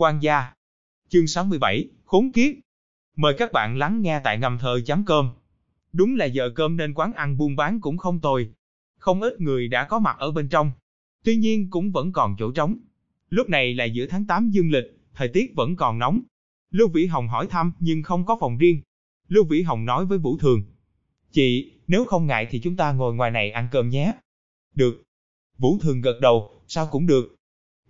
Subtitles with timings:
[0.00, 0.52] Quan gia.
[1.08, 2.54] Chương 67, khốn kiếp.
[3.16, 5.30] Mời các bạn lắng nghe tại ngầm thờ chấm cơm.
[5.92, 8.50] Đúng là giờ cơm nên quán ăn buôn bán cũng không tồi.
[8.98, 10.72] Không ít người đã có mặt ở bên trong.
[11.24, 12.78] Tuy nhiên cũng vẫn còn chỗ trống.
[13.28, 14.84] Lúc này là giữa tháng 8 dương lịch,
[15.14, 16.20] thời tiết vẫn còn nóng.
[16.70, 18.80] Lưu Vĩ Hồng hỏi thăm nhưng không có phòng riêng.
[19.28, 20.62] Lưu Vĩ Hồng nói với Vũ Thường.
[21.32, 24.12] Chị, nếu không ngại thì chúng ta ngồi ngoài này ăn cơm nhé.
[24.74, 25.02] Được.
[25.58, 27.39] Vũ Thường gật đầu, sao cũng được.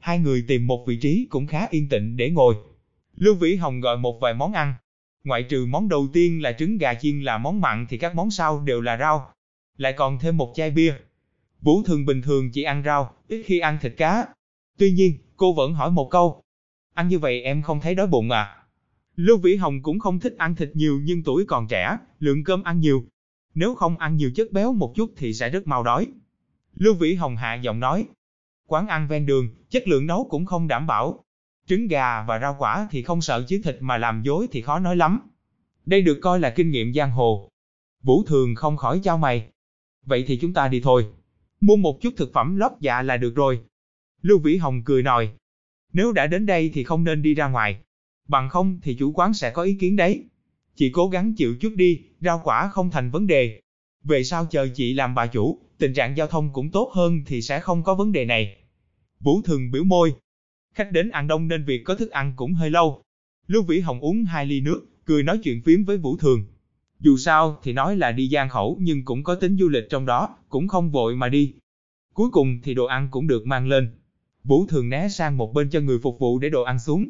[0.00, 2.54] Hai người tìm một vị trí cũng khá yên tĩnh để ngồi.
[3.16, 4.74] Lưu Vĩ Hồng gọi một vài món ăn.
[5.24, 8.30] Ngoại trừ món đầu tiên là trứng gà chiên là món mặn thì các món
[8.30, 9.32] sau đều là rau.
[9.76, 10.94] Lại còn thêm một chai bia.
[11.60, 14.26] Vũ Thường bình thường chỉ ăn rau, ít khi ăn thịt cá.
[14.78, 16.42] Tuy nhiên, cô vẫn hỏi một câu.
[16.94, 18.56] Ăn như vậy em không thấy đói bụng à?
[19.16, 22.62] Lưu Vĩ Hồng cũng không thích ăn thịt nhiều nhưng tuổi còn trẻ, lượng cơm
[22.62, 23.04] ăn nhiều.
[23.54, 26.06] Nếu không ăn nhiều chất béo một chút thì sẽ rất mau đói.
[26.74, 28.06] Lưu Vĩ Hồng hạ giọng nói.
[28.70, 31.24] Quán ăn ven đường, chất lượng nấu cũng không đảm bảo.
[31.66, 34.78] Trứng gà và rau quả thì không sợ chứ thịt mà làm dối thì khó
[34.78, 35.20] nói lắm.
[35.86, 37.50] Đây được coi là kinh nghiệm giang hồ.
[38.02, 39.48] Vũ Thường không khỏi trao mày.
[40.06, 41.06] Vậy thì chúng ta đi thôi.
[41.60, 43.60] Mua một chút thực phẩm lót dạ là được rồi.
[44.22, 45.32] Lưu Vĩ Hồng cười nói.
[45.92, 47.80] Nếu đã đến đây thì không nên đi ra ngoài.
[48.28, 50.24] Bằng không thì chủ quán sẽ có ý kiến đấy.
[50.76, 53.60] Chị cố gắng chịu chút đi, rau quả không thành vấn đề.
[54.04, 57.42] Về sau chờ chị làm bà chủ, tình trạng giao thông cũng tốt hơn thì
[57.42, 58.59] sẽ không có vấn đề này.
[59.20, 60.14] Vũ Thường biểu môi.
[60.74, 63.02] Khách đến ăn đông nên việc có thức ăn cũng hơi lâu.
[63.46, 66.44] Lưu Vĩ Hồng uống hai ly nước, cười nói chuyện phiếm với Vũ Thường.
[67.00, 70.06] Dù sao thì nói là đi gian khẩu nhưng cũng có tính du lịch trong
[70.06, 71.54] đó, cũng không vội mà đi.
[72.14, 73.90] Cuối cùng thì đồ ăn cũng được mang lên.
[74.44, 77.08] Vũ Thường né sang một bên cho người phục vụ để đồ ăn xuống.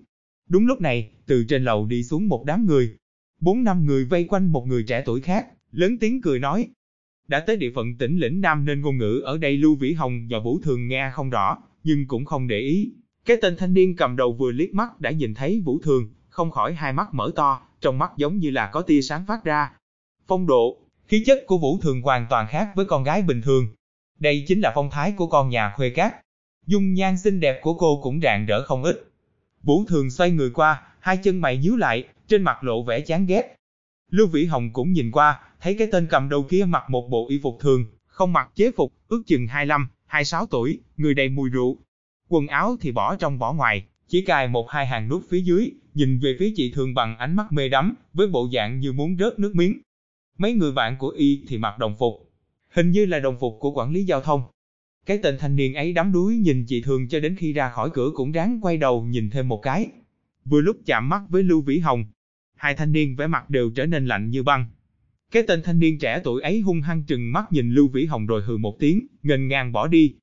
[0.48, 2.96] Đúng lúc này, từ trên lầu đi xuống một đám người.
[3.40, 6.68] Bốn năm người vây quanh một người trẻ tuổi khác, lớn tiếng cười nói.
[7.28, 10.26] Đã tới địa phận tỉnh lĩnh Nam nên ngôn ngữ ở đây Lưu Vĩ Hồng
[10.30, 12.92] và Vũ Thường nghe không rõ, nhưng cũng không để ý.
[13.24, 16.50] Cái tên thanh niên cầm đầu vừa liếc mắt đã nhìn thấy Vũ Thường, không
[16.50, 19.72] khỏi hai mắt mở to, trong mắt giống như là có tia sáng phát ra.
[20.26, 23.68] Phong độ, khí chất của Vũ Thường hoàn toàn khác với con gái bình thường.
[24.18, 26.14] Đây chính là phong thái của con nhà khuê cát.
[26.66, 29.10] Dung nhan xinh đẹp của cô cũng rạng rỡ không ít.
[29.62, 33.26] Vũ Thường xoay người qua, hai chân mày nhíu lại, trên mặt lộ vẻ chán
[33.26, 33.56] ghét.
[34.10, 37.26] Lưu Vĩ Hồng cũng nhìn qua, thấy cái tên cầm đầu kia mặc một bộ
[37.28, 41.50] y phục thường, không mặc chế phục, ước chừng 25, 26 tuổi, người đầy mùi
[41.50, 41.78] rượu.
[42.28, 45.70] Quần áo thì bỏ trong bỏ ngoài, chỉ cài một hai hàng nút phía dưới,
[45.94, 49.16] nhìn về phía chị thường bằng ánh mắt mê đắm, với bộ dạng như muốn
[49.18, 49.80] rớt nước miếng.
[50.38, 52.32] Mấy người bạn của y thì mặc đồng phục,
[52.68, 54.42] hình như là đồng phục của quản lý giao thông.
[55.06, 57.90] Cái tên thanh niên ấy đắm đuối nhìn chị thường cho đến khi ra khỏi
[57.92, 59.86] cửa cũng ráng quay đầu nhìn thêm một cái.
[60.44, 62.04] Vừa lúc chạm mắt với Lưu Vĩ Hồng,
[62.56, 64.66] hai thanh niên vẻ mặt đều trở nên lạnh như băng.
[65.30, 68.26] Cái tên thanh niên trẻ tuổi ấy hung hăng trừng mắt nhìn Lưu Vĩ Hồng
[68.26, 70.14] rồi hừ một tiếng, ngần ngang bỏ đi.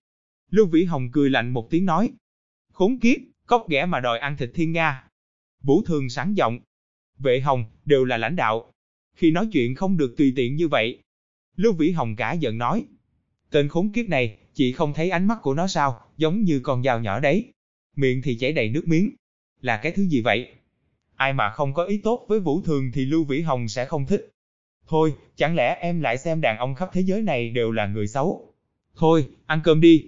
[0.50, 2.12] Lưu Vĩ Hồng cười lạnh một tiếng nói.
[2.74, 5.04] Khốn kiếp, cóc ghẻ mà đòi ăn thịt thiên nga.
[5.64, 6.60] Vũ Thường sáng giọng.
[7.20, 8.72] Vệ Hồng, đều là lãnh đạo.
[9.16, 11.02] Khi nói chuyện không được tùy tiện như vậy.
[11.56, 12.86] Lưu Vĩ Hồng cả giận nói.
[13.52, 16.84] Tên khốn kiếp này, chị không thấy ánh mắt của nó sao, giống như con
[16.84, 17.52] dao nhỏ đấy.
[17.96, 19.16] Miệng thì chảy đầy nước miếng.
[19.62, 20.52] Là cái thứ gì vậy?
[21.16, 24.06] Ai mà không có ý tốt với Vũ Thường thì Lưu Vĩ Hồng sẽ không
[24.06, 24.30] thích.
[24.88, 28.08] Thôi, chẳng lẽ em lại xem đàn ông khắp thế giới này đều là người
[28.08, 28.54] xấu?
[28.96, 30.04] Thôi, ăn cơm đi.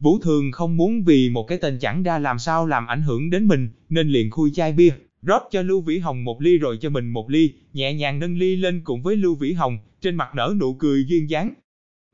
[0.00, 3.30] Vũ Thường không muốn vì một cái tên chẳng ra làm sao làm ảnh hưởng
[3.30, 4.90] đến mình, nên liền khui chai bia,
[5.22, 8.38] rót cho Lưu Vĩ Hồng một ly rồi cho mình một ly, nhẹ nhàng nâng
[8.38, 11.54] ly lên cùng với Lưu Vĩ Hồng, trên mặt nở nụ cười duyên dáng.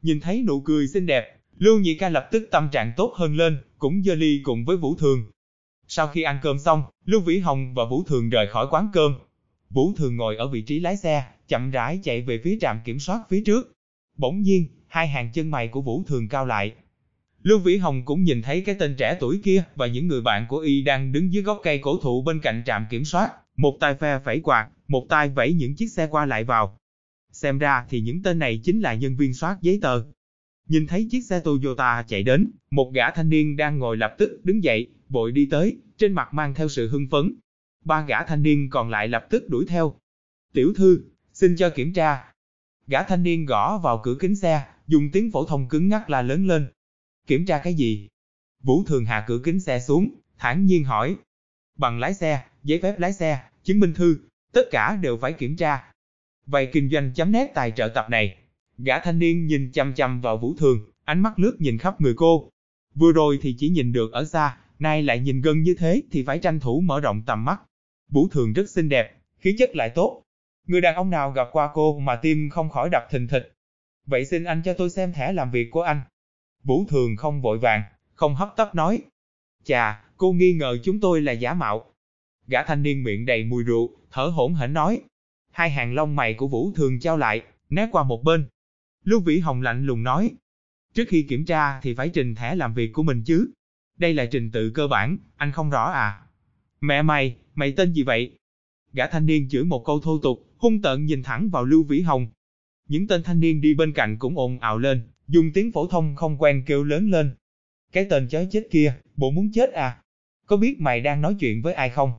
[0.02, 3.36] Nhìn thấy nụ cười xinh đẹp, Lưu Nhị Ca lập tức tâm trạng tốt hơn
[3.36, 5.24] lên, cũng dơ ly cùng với Vũ Thường.
[5.88, 9.14] Sau khi ăn cơm xong, Lưu Vĩ Hồng và Vũ Thường rời khỏi quán cơm.
[9.70, 12.98] Vũ Thường ngồi ở vị trí lái xe, chậm rãi chạy về phía trạm kiểm
[12.98, 13.72] soát phía trước.
[14.16, 16.72] Bỗng nhiên, hai hàng chân mày của Vũ Thường cao lại.
[17.42, 20.46] Lưu Vĩ Hồng cũng nhìn thấy cái tên trẻ tuổi kia và những người bạn
[20.48, 23.76] của y đang đứng dưới gốc cây cổ thụ bên cạnh trạm kiểm soát, một
[23.80, 26.78] tay phe phẩy quạt, một tay vẫy những chiếc xe qua lại vào.
[27.32, 30.02] Xem ra thì những tên này chính là nhân viên soát giấy tờ.
[30.68, 34.40] Nhìn thấy chiếc xe Toyota chạy đến, một gã thanh niên đang ngồi lập tức
[34.44, 37.34] đứng dậy, vội đi tới, trên mặt mang theo sự hưng phấn.
[37.84, 39.94] Ba gã thanh niên còn lại lập tức đuổi theo.
[40.52, 42.32] Tiểu thư, xin cho kiểm tra.
[42.86, 46.22] Gã thanh niên gõ vào cửa kính xe, dùng tiếng phổ thông cứng ngắc la
[46.22, 46.68] lớn lên.
[47.26, 48.08] Kiểm tra cái gì?
[48.62, 51.16] Vũ Thường hạ cửa kính xe xuống, thản nhiên hỏi.
[51.78, 54.18] Bằng lái xe, giấy phép lái xe, chứng minh thư,
[54.52, 55.92] tất cả đều phải kiểm tra.
[56.46, 58.36] Vậy kinh doanh chấm nét tài trợ tập này.
[58.78, 62.14] Gã thanh niên nhìn chăm chăm vào Vũ Thường, ánh mắt lướt nhìn khắp người
[62.16, 62.50] cô.
[62.94, 66.22] Vừa rồi thì chỉ nhìn được ở xa, nay lại nhìn gần như thế thì
[66.22, 67.60] phải tranh thủ mở rộng tầm mắt.
[68.10, 70.22] Vũ Thường rất xinh đẹp, khí chất lại tốt.
[70.66, 73.52] Người đàn ông nào gặp qua cô mà tim không khỏi đập thình thịch.
[74.06, 76.00] Vậy xin anh cho tôi xem thẻ làm việc của anh.
[76.62, 77.82] Vũ Thường không vội vàng,
[78.14, 79.02] không hấp tấp nói.
[79.64, 81.94] Chà, cô nghi ngờ chúng tôi là giả mạo.
[82.46, 85.02] Gã thanh niên miệng đầy mùi rượu, thở hổn hển nói.
[85.50, 88.48] Hai hàng lông mày của Vũ Thường trao lại, né qua một bên.
[89.04, 90.30] Lưu Vĩ Hồng lạnh lùng nói.
[90.94, 93.50] Trước khi kiểm tra thì phải trình thẻ làm việc của mình chứ.
[93.98, 96.22] Đây là trình tự cơ bản, anh không rõ à?
[96.80, 98.38] Mẹ mày, mày tên gì vậy?
[98.92, 102.00] Gã thanh niên chửi một câu thô tục, hung tợn nhìn thẳng vào Lưu Vĩ
[102.00, 102.26] Hồng.
[102.88, 106.16] Những tên thanh niên đi bên cạnh cũng ồn ào lên, dùng tiếng phổ thông
[106.16, 107.34] không quen kêu lớn lên.
[107.92, 110.02] Cái tên chó chết kia, bộ muốn chết à?
[110.46, 112.12] Có biết mày đang nói chuyện với ai không?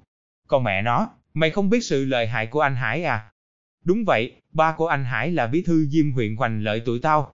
[0.48, 3.32] Còn mẹ nó, mày không biết sự lợi hại của anh Hải à?
[3.84, 7.32] Đúng vậy, ba của anh Hải là bí thư diêm huyện Hoành lợi tuổi tao.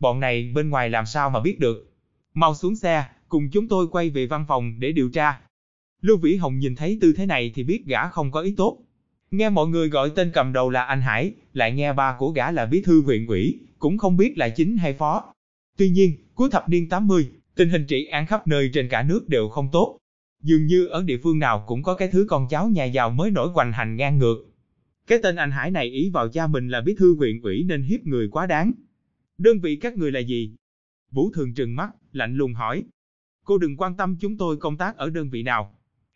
[0.00, 1.92] Bọn này bên ngoài làm sao mà biết được?
[2.34, 5.40] Mau xuống xe, cùng chúng tôi quay về văn phòng để điều tra.
[6.04, 8.78] Lưu Vĩ Hồng nhìn thấy tư thế này thì biết gã không có ý tốt.
[9.30, 12.50] Nghe mọi người gọi tên cầm đầu là anh Hải, lại nghe ba của gã
[12.50, 15.32] là bí thư huyện ủy, cũng không biết là chính hay phó.
[15.76, 19.28] Tuy nhiên, cuối thập niên 80, tình hình trị an khắp nơi trên cả nước
[19.28, 19.98] đều không tốt.
[20.42, 23.30] Dường như ở địa phương nào cũng có cái thứ con cháu nhà giàu mới
[23.30, 24.36] nổi hoành hành ngang ngược.
[25.06, 27.82] Cái tên anh Hải này ý vào cha mình là bí thư huyện ủy nên
[27.82, 28.72] hiếp người quá đáng.
[29.38, 30.54] Đơn vị các người là gì?
[31.10, 32.82] Vũ Thường trừng mắt, lạnh lùng hỏi.
[33.44, 35.74] Cô đừng quan tâm chúng tôi công tác ở đơn vị nào.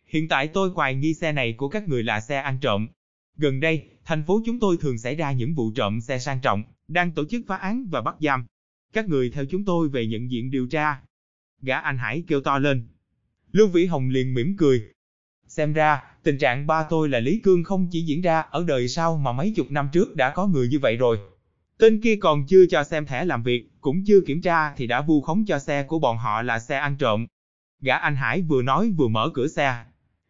[0.09, 2.89] Hiện tại tôi hoài nghi xe này của các người là xe ăn trộm.
[3.37, 6.63] Gần đây, thành phố chúng tôi thường xảy ra những vụ trộm xe sang trọng,
[6.89, 8.47] đang tổ chức phá án và bắt giam.
[8.93, 11.01] Các người theo chúng tôi về nhận diện điều tra.
[11.63, 12.89] Gã anh Hải kêu to lên.
[13.53, 14.83] Lưu Vĩ Hồng liền mỉm cười.
[15.47, 18.89] Xem ra, tình trạng ba tôi là Lý Cương không chỉ diễn ra ở đời
[18.89, 21.19] sau mà mấy chục năm trước đã có người như vậy rồi.
[21.79, 25.03] Tên kia còn chưa cho xem thẻ làm việc, cũng chưa kiểm tra thì đã
[25.03, 27.27] vu khống cho xe của bọn họ là xe ăn trộm.
[27.81, 29.85] Gã anh Hải vừa nói vừa mở cửa xe.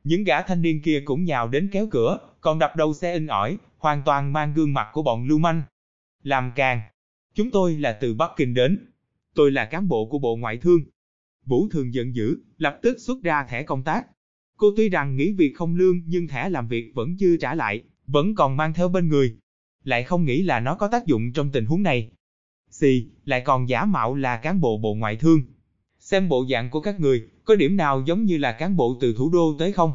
[0.09, 3.27] Những gã thanh niên kia cũng nhào đến kéo cửa, còn đập đầu xe in
[3.27, 5.63] ỏi, hoàn toàn mang gương mặt của bọn lưu manh.
[6.23, 6.81] Làm càng.
[7.35, 8.91] Chúng tôi là từ Bắc Kinh đến.
[9.35, 10.81] Tôi là cán bộ của Bộ Ngoại thương.
[11.45, 14.07] Vũ Thường giận dữ, lập tức xuất ra thẻ công tác.
[14.57, 17.83] Cô tuy rằng nghỉ việc không lương nhưng thẻ làm việc vẫn chưa trả lại,
[18.07, 19.37] vẫn còn mang theo bên người.
[19.85, 22.11] Lại không nghĩ là nó có tác dụng trong tình huống này.
[22.71, 25.43] Xì, lại còn giả mạo là cán bộ Bộ Ngoại thương.
[26.11, 29.15] Xem bộ dạng của các người, có điểm nào giống như là cán bộ từ
[29.19, 29.93] thủ đô tới không?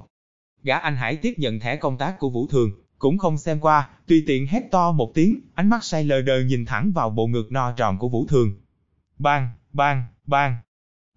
[0.64, 3.90] Gã anh Hải tiếp nhận thẻ công tác của Vũ Thường, cũng không xem qua,
[4.08, 7.28] tùy tiện hét to một tiếng, ánh mắt say lờ đờ nhìn thẳng vào bộ
[7.28, 8.62] ngực no tròn của Vũ Thường.
[9.18, 10.56] Bang, bang, bang.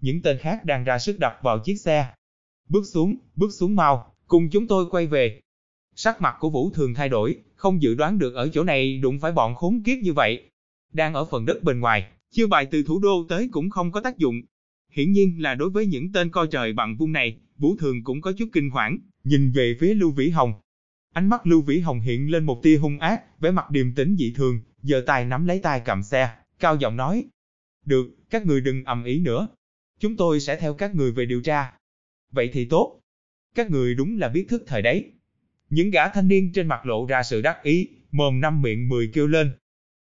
[0.01, 2.07] Những tên khác đang ra sức đập vào chiếc xe.
[2.69, 5.41] Bước xuống, bước xuống mau, cùng chúng tôi quay về.
[5.95, 9.19] Sắc mặt của Vũ Thường thay đổi, không dự đoán được ở chỗ này đụng
[9.19, 10.51] phải bọn khốn kiếp như vậy.
[10.93, 14.01] Đang ở phần đất bên ngoài, chiêu bài từ thủ đô tới cũng không có
[14.01, 14.43] tác dụng.
[14.97, 18.21] Hiển nhiên là đối với những tên coi trời bằng vung này, Vũ Thường cũng
[18.21, 20.53] có chút kinh hoảng, nhìn về phía Lưu Vĩ Hồng.
[21.13, 24.17] Ánh mắt Lưu Vĩ Hồng hiện lên một tia hung ác, vẻ mặt điềm tĩnh
[24.19, 27.25] dị thường, giơ tay nắm lấy tay cầm xe, cao giọng nói.
[27.85, 29.49] Được, các người đừng ầm ý nữa.
[30.01, 31.73] Chúng tôi sẽ theo các người về điều tra.
[32.33, 33.01] Vậy thì tốt.
[33.55, 35.13] Các người đúng là biết thức thời đấy.
[35.71, 39.11] Những gã thanh niên trên mặt lộ ra sự đắc ý, mồm năm miệng mười
[39.15, 39.51] kêu lên.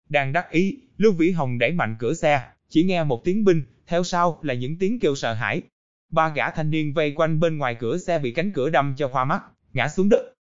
[0.09, 3.62] Đang đắc ý, Lưu Vĩ Hồng đẩy mạnh cửa xe, chỉ nghe một tiếng binh,
[3.93, 5.62] theo sau là những tiếng kêu sợ hãi.
[6.11, 9.09] Ba gã thanh niên vây quanh bên ngoài cửa xe bị cánh cửa đâm cho
[9.09, 9.43] khoa mắt,
[9.73, 10.35] ngã xuống đất.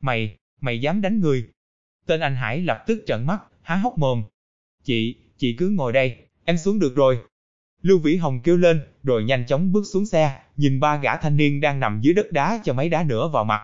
[0.00, 1.48] Mày, mày dám đánh người.
[2.06, 4.22] Tên anh Hải lập tức trợn mắt, há hốc mồm.
[4.84, 7.18] Chị, chị cứ ngồi đây, em xuống được rồi.
[7.82, 11.36] Lưu Vĩ Hồng kêu lên, rồi nhanh chóng bước xuống xe, nhìn ba gã thanh
[11.36, 13.60] niên đang nằm dưới đất đá cho mấy đá nữa vào mặt.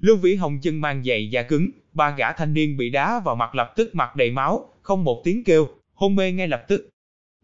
[0.00, 3.36] Lưu Vĩ Hồng chân mang giày da cứng, ba gã thanh niên bị đá vào
[3.36, 6.90] mặt lập tức mặt đầy máu, không một tiếng kêu, hôn mê ngay lập tức.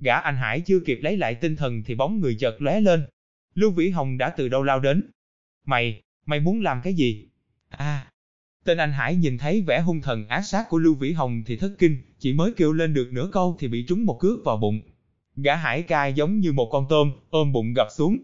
[0.00, 3.06] Gã anh Hải chưa kịp lấy lại tinh thần thì bóng người chợt lóe lên.
[3.54, 5.10] Lưu Vĩ Hồng đã từ đâu lao đến.
[5.66, 7.28] Mày, mày muốn làm cái gì?
[7.68, 8.06] À,
[8.64, 11.56] tên anh Hải nhìn thấy vẻ hung thần ác sát của Lưu Vĩ Hồng thì
[11.56, 14.56] thất kinh, chỉ mới kêu lên được nửa câu thì bị trúng một cước vào
[14.56, 14.80] bụng.
[15.36, 18.18] Gã Hải ca giống như một con tôm, ôm bụng gập xuống.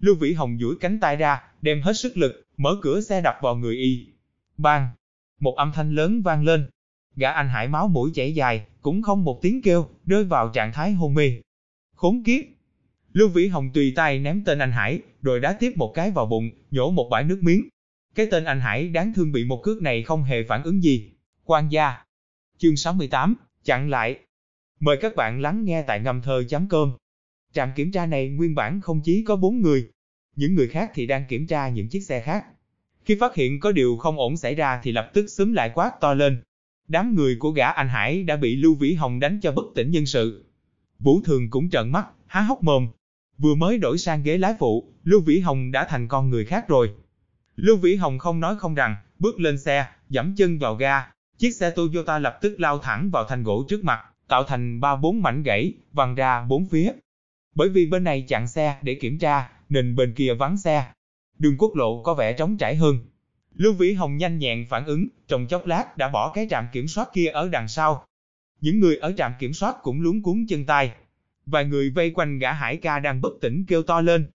[0.00, 3.34] Lưu Vĩ Hồng duỗi cánh tay ra, đem hết sức lực, mở cửa xe đập
[3.42, 4.06] vào người y.
[4.56, 4.88] Bang!
[5.40, 6.66] Một âm thanh lớn vang lên.
[7.20, 10.72] Gã anh Hải máu mũi chảy dài, cũng không một tiếng kêu, rơi vào trạng
[10.72, 11.40] thái hôn mê.
[11.96, 12.44] Khốn kiếp!
[13.12, 16.26] Lưu Vĩ Hồng tùy tay ném tên anh Hải, rồi đá tiếp một cái vào
[16.26, 17.68] bụng, nhổ một bãi nước miếng.
[18.14, 21.10] Cái tên anh Hải đáng thương bị một cước này không hề phản ứng gì.
[21.44, 22.04] Quan gia!
[22.58, 23.34] Chương 68,
[23.64, 24.18] chặn lại.
[24.80, 26.96] Mời các bạn lắng nghe tại ngâm thơ.com.
[27.52, 29.90] Trạm kiểm tra này nguyên bản không chỉ có 4 người.
[30.36, 32.44] Những người khác thì đang kiểm tra những chiếc xe khác.
[33.04, 35.90] Khi phát hiện có điều không ổn xảy ra thì lập tức xúm lại quát
[36.00, 36.42] to lên.
[36.90, 39.90] Đám người của gã anh Hải đã bị Lưu Vĩ Hồng đánh cho bất tỉnh
[39.90, 40.44] nhân sự.
[40.98, 42.88] Vũ Thường cũng trợn mắt, há hốc mồm.
[43.38, 46.68] Vừa mới đổi sang ghế lái phụ, Lưu Vĩ Hồng đã thành con người khác
[46.68, 46.90] rồi.
[47.56, 51.06] Lưu Vĩ Hồng không nói không rằng, bước lên xe, dẫm chân vào ga.
[51.38, 54.96] Chiếc xe Toyota lập tức lao thẳng vào thanh gỗ trước mặt, tạo thành ba
[54.96, 56.92] bốn mảnh gãy, văng ra bốn phía.
[57.54, 60.92] Bởi vì bên này chặn xe để kiểm tra, nên bên kia vắng xe.
[61.38, 62.98] Đường quốc lộ có vẻ trống trải hơn.
[63.54, 66.88] Lưu Vĩ Hồng nhanh nhẹn phản ứng, trong chốc lát đã bỏ cái trạm kiểm
[66.88, 68.04] soát kia ở đằng sau.
[68.60, 70.92] Những người ở trạm kiểm soát cũng luống cuốn chân tay.
[71.46, 74.26] Vài người vây quanh gã hải ca đang bất tỉnh kêu to lên.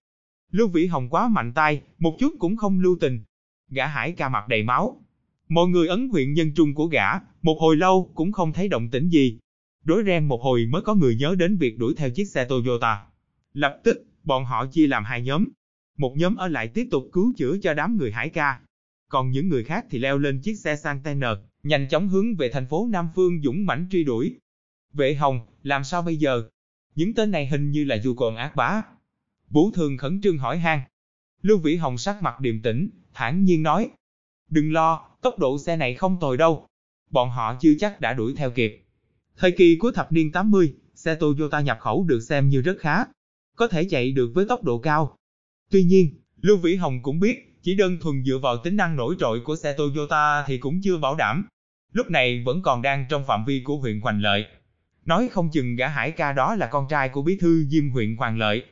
[0.51, 3.23] Lưu Vĩ Hồng quá mạnh tay, một chút cũng không lưu tình.
[3.69, 5.01] Gã hải ca mặt đầy máu.
[5.49, 7.07] Mọi người ấn huyện nhân trung của gã,
[7.41, 9.39] một hồi lâu cũng không thấy động tĩnh gì.
[9.85, 13.05] Rối ren một hồi mới có người nhớ đến việc đuổi theo chiếc xe Toyota.
[13.53, 15.45] Lập tức, bọn họ chia làm hai nhóm.
[15.97, 18.59] Một nhóm ở lại tiếp tục cứu chữa cho đám người hải ca.
[19.09, 21.23] Còn những người khác thì leo lên chiếc xe sang TN,
[21.63, 24.39] nhanh chóng hướng về thành phố Nam Phương dũng mãnh truy đuổi.
[24.93, 26.43] Vệ Hồng, làm sao bây giờ?
[26.95, 28.81] Những tên này hình như là du còn ác bá.
[29.49, 30.79] Vũ Thường khẩn trương hỏi han.
[31.41, 33.89] Lưu Vĩ Hồng sắc mặt điềm tĩnh, thản nhiên nói.
[34.49, 36.67] Đừng lo, tốc độ xe này không tồi đâu.
[37.09, 38.85] Bọn họ chưa chắc đã đuổi theo kịp.
[39.37, 43.05] Thời kỳ cuối thập niên 80, xe Toyota nhập khẩu được xem như rất khá.
[43.55, 45.17] Có thể chạy được với tốc độ cao.
[45.71, 49.15] Tuy nhiên, Lưu Vĩ Hồng cũng biết, chỉ đơn thuần dựa vào tính năng nổi
[49.19, 51.47] trội của xe Toyota thì cũng chưa bảo đảm.
[51.91, 54.45] Lúc này vẫn còn đang trong phạm vi của huyện Hoành Lợi.
[55.05, 58.15] Nói không chừng gã hải ca đó là con trai của bí thư Diêm huyện
[58.15, 58.63] Hoàng Lợi.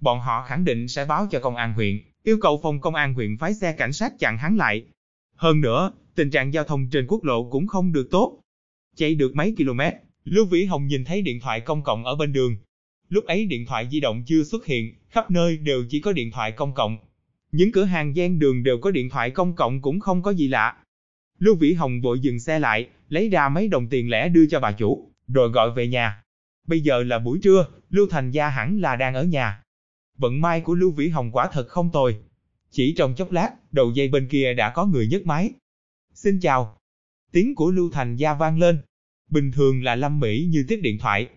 [0.00, 3.14] Bọn họ khẳng định sẽ báo cho công an huyện, yêu cầu phòng công an
[3.14, 4.84] huyện phái xe cảnh sát chặn hắn lại.
[5.36, 8.40] Hơn nữa, tình trạng giao thông trên quốc lộ cũng không được tốt.
[8.96, 9.80] Chạy được mấy km,
[10.24, 12.56] Lưu Vĩ Hồng nhìn thấy điện thoại công cộng ở bên đường.
[13.08, 16.30] Lúc ấy điện thoại di động chưa xuất hiện, khắp nơi đều chỉ có điện
[16.30, 16.98] thoại công cộng.
[17.52, 20.48] Những cửa hàng gian đường đều có điện thoại công cộng cũng không có gì
[20.48, 20.76] lạ.
[21.38, 24.60] Lưu Vĩ Hồng vội dừng xe lại, lấy ra mấy đồng tiền lẻ đưa cho
[24.60, 26.22] bà chủ, rồi gọi về nhà.
[26.66, 29.62] Bây giờ là buổi trưa, Lưu Thành Gia hẳn là đang ở nhà.
[30.18, 32.16] Vận may của Lưu Vĩ Hồng quả thật không tồi.
[32.70, 35.50] Chỉ trong chốc lát, đầu dây bên kia đã có người nhấc máy.
[36.14, 36.78] Xin chào.
[37.32, 38.78] Tiếng của Lưu Thành Gia vang lên.
[39.30, 41.28] Bình thường là Lâm Mỹ như tiếp điện thoại.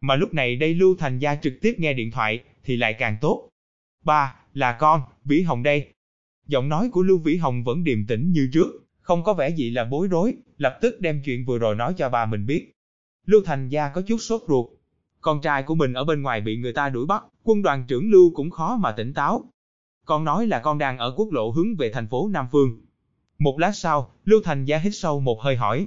[0.00, 3.16] Mà lúc này đây Lưu Thành Gia trực tiếp nghe điện thoại, thì lại càng
[3.20, 3.48] tốt.
[4.04, 5.92] Ba, là con, Vĩ Hồng đây.
[6.46, 8.66] Giọng nói của Lưu Vĩ Hồng vẫn điềm tĩnh như trước,
[9.00, 12.08] không có vẻ gì là bối rối, lập tức đem chuyện vừa rồi nói cho
[12.08, 12.72] bà mình biết.
[13.26, 14.66] Lưu Thành Gia có chút sốt ruột.
[15.20, 18.10] Con trai của mình ở bên ngoài bị người ta đuổi bắt, quân đoàn trưởng
[18.10, 19.44] Lưu cũng khó mà tỉnh táo.
[20.04, 22.80] Con nói là con đang ở quốc lộ hướng về thành phố Nam Phương.
[23.38, 25.86] Một lát sau, Lưu Thành Gia hít sâu một hơi hỏi.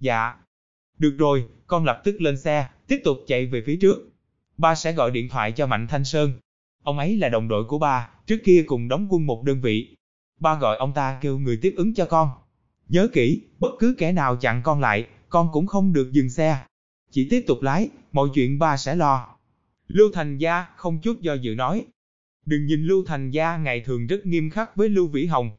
[0.00, 0.34] Dạ.
[0.98, 4.10] Được rồi, con lập tức lên xe, tiếp tục chạy về phía trước.
[4.56, 6.32] Ba sẽ gọi điện thoại cho Mạnh Thanh Sơn.
[6.82, 9.96] Ông ấy là đồng đội của ba, trước kia cùng đóng quân một đơn vị.
[10.40, 12.28] Ba gọi ông ta kêu người tiếp ứng cho con.
[12.88, 16.58] Nhớ kỹ, bất cứ kẻ nào chặn con lại, con cũng không được dừng xe.
[17.10, 19.36] Chỉ tiếp tục lái, mọi chuyện ba sẽ lo.
[19.88, 21.84] Lưu Thành Gia không chút do dự nói.
[22.46, 25.50] Đừng nhìn Lưu Thành Gia ngày thường rất nghiêm khắc với Lưu Vĩ Hồng.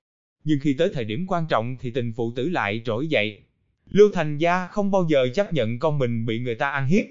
[0.43, 3.41] Nhưng khi tới thời điểm quan trọng thì tình phụ tử lại trỗi dậy.
[3.89, 7.05] Lưu Thành Gia không bao giờ chấp nhận con mình bị người ta ăn hiếp.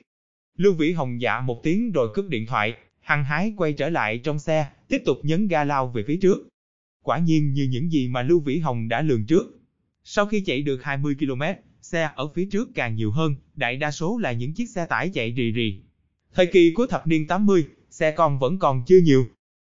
[0.56, 2.74] Lưu Vĩ Hồng dạ một tiếng rồi cướp điện thoại,
[3.10, 6.48] hăng hái quay trở lại trong xe, tiếp tục nhấn ga lao về phía trước.
[7.04, 9.60] Quả nhiên như những gì mà Lưu Vĩ Hồng đã lường trước.
[10.04, 11.42] Sau khi chạy được 20 km,
[11.80, 15.10] xe ở phía trước càng nhiều hơn, đại đa số là những chiếc xe tải
[15.14, 15.82] chạy rì rì.
[16.34, 19.26] Thời kỳ cuối thập niên 80, xe con vẫn còn chưa nhiều.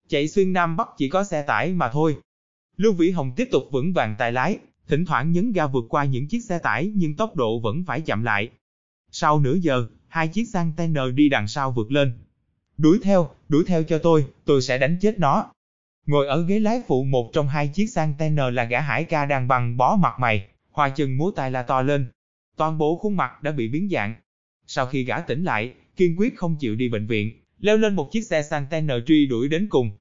[0.09, 2.17] Chạy xuyên Nam Bắc chỉ có xe tải mà thôi.
[2.77, 6.05] Lưu Vĩ Hồng tiếp tục vững vàng tay lái, thỉnh thoảng nhấn ga vượt qua
[6.05, 8.49] những chiếc xe tải nhưng tốc độ vẫn phải chậm lại.
[9.11, 12.17] Sau nửa giờ, hai chiếc container đi đằng sau vượt lên.
[12.79, 15.51] Đuổi theo, đuổi theo cho tôi, tôi sẽ đánh chết nó.
[16.05, 19.47] Ngồi ở ghế lái phụ một trong hai chiếc container là gã hải ca đang
[19.47, 22.11] bằng bó mặt mày, hoa chân múa tay la to lên.
[22.57, 24.15] Toàn bộ khuôn mặt đã bị biến dạng.
[24.67, 28.11] Sau khi gã tỉnh lại, kiên quyết không chịu đi bệnh viện, leo lên một
[28.11, 29.91] chiếc xe container truy đuổi đến cùng.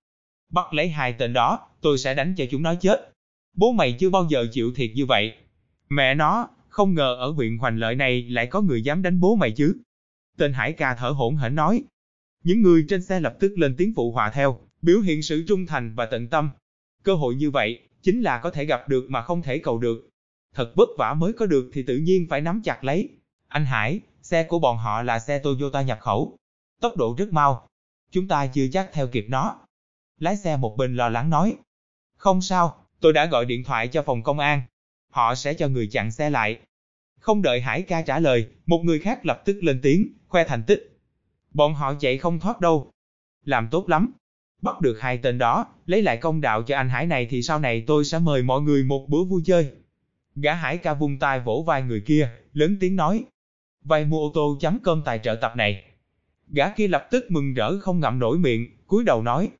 [0.52, 3.12] Bắt lấy hai tên đó, tôi sẽ đánh cho chúng nó chết.
[3.56, 5.32] Bố mày chưa bao giờ chịu thiệt như vậy.
[5.88, 9.36] Mẹ nó, không ngờ ở huyện Hoành Lợi này lại có người dám đánh bố
[9.36, 9.76] mày chứ.
[10.38, 11.82] Tên Hải ca thở hổn hển nói.
[12.44, 15.66] Những người trên xe lập tức lên tiếng phụ họa theo, biểu hiện sự trung
[15.66, 16.50] thành và tận tâm.
[17.02, 20.08] Cơ hội như vậy, chính là có thể gặp được mà không thể cầu được.
[20.54, 23.08] Thật vất vả mới có được thì tự nhiên phải nắm chặt lấy.
[23.48, 26.36] Anh Hải, xe của bọn họ là xe Toyota nhập khẩu.
[26.80, 27.68] Tốc độ rất mau.
[28.10, 29.58] Chúng ta chưa chắc theo kịp nó.
[30.18, 31.56] Lái xe một bên lo lắng nói.
[32.16, 34.62] Không sao, tôi đã gọi điện thoại cho phòng công an.
[35.10, 36.60] Họ sẽ cho người chặn xe lại.
[37.20, 40.62] Không đợi Hải ca trả lời, một người khác lập tức lên tiếng, khoe thành
[40.62, 40.97] tích.
[41.58, 42.90] Bọn họ chạy không thoát đâu.
[43.44, 44.12] Làm tốt lắm.
[44.62, 47.58] Bắt được hai tên đó, lấy lại công đạo cho anh Hải này thì sau
[47.58, 49.70] này tôi sẽ mời mọi người một bữa vui chơi.
[50.34, 53.24] Gã Hải ca vung tay vỗ vai người kia, lớn tiếng nói.
[53.84, 55.84] Vay mua ô tô chấm cơm tài trợ tập này.
[56.48, 59.50] Gã kia lập tức mừng rỡ không ngậm nổi miệng, cúi đầu nói.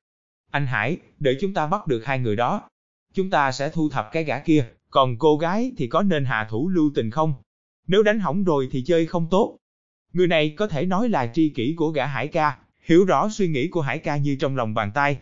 [0.51, 2.69] Anh Hải, để chúng ta bắt được hai người đó.
[3.15, 6.47] Chúng ta sẽ thu thập cái gã kia, còn cô gái thì có nên hạ
[6.51, 7.35] thủ lưu tình không?
[7.87, 9.57] Nếu đánh hỏng rồi thì chơi không tốt.
[10.13, 13.49] Người này có thể nói là tri kỷ của gã Hải ca, hiểu rõ suy
[13.49, 15.19] nghĩ của Hải ca như trong lòng bàn tay.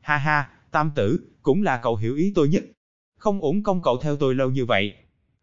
[0.00, 2.64] Ha ha, tam tử, cũng là cậu hiểu ý tôi nhất.
[3.18, 4.94] Không uổng công cậu theo tôi lâu như vậy.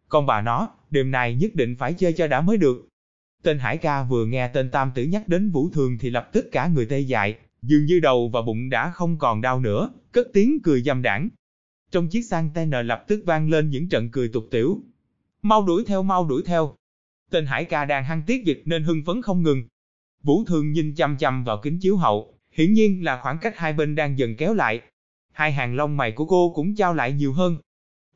[0.08, 2.88] Còn bà nó, đêm nay nhất định phải chơi cho đã mới được.
[3.42, 6.48] Tên Hải ca vừa nghe tên tam tử nhắc đến vũ thường thì lập tức
[6.52, 10.28] cả người tê dại, dường như đầu và bụng đã không còn đau nữa, cất
[10.32, 11.28] tiếng cười dâm đảng.
[11.90, 14.80] Trong chiếc sang tay nờ lập tức vang lên những trận cười tục tiểu.
[15.42, 16.74] Mau đuổi theo mau đuổi theo.
[17.30, 19.62] Tên Hải ca đang hăng tiết dịch nên hưng phấn không ngừng.
[20.22, 23.72] Vũ Thường nhìn chăm chăm vào kính chiếu hậu, hiển nhiên là khoảng cách hai
[23.72, 24.80] bên đang dần kéo lại.
[25.32, 27.56] Hai hàng lông mày của cô cũng trao lại nhiều hơn.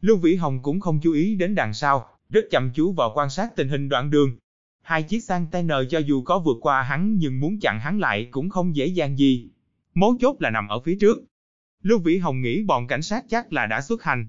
[0.00, 3.31] Lưu Vĩ Hồng cũng không chú ý đến đằng sau, rất chăm chú vào quan
[3.31, 4.37] sát tình hình đoạn đường.
[4.83, 7.99] Hai chiếc sang tay nờ cho dù có vượt qua hắn nhưng muốn chặn hắn
[7.99, 9.49] lại cũng không dễ dàng gì.
[9.95, 11.25] Mấu chốt là nằm ở phía trước.
[11.83, 14.26] Lưu Vĩ Hồng nghĩ bọn cảnh sát chắc là đã xuất hành.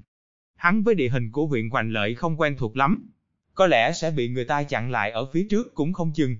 [0.55, 3.09] Hắn với địa hình của huyện Hoành Lợi không quen thuộc lắm.
[3.55, 6.37] Có lẽ sẽ bị người ta chặn lại ở phía trước cũng không chừng.